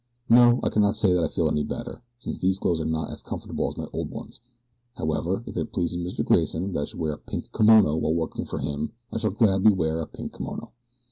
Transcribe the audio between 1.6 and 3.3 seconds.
better, since these clothes are not as